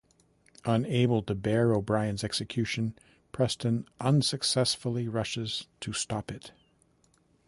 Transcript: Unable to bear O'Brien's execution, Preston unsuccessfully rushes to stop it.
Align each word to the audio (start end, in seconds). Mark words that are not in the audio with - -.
Unable 0.65 1.21
to 1.21 1.35
bear 1.35 1.75
O'Brien's 1.75 2.23
execution, 2.23 2.95
Preston 3.31 3.85
unsuccessfully 3.99 5.07
rushes 5.07 5.67
to 5.79 5.93
stop 5.93 6.31
it. 6.31 6.53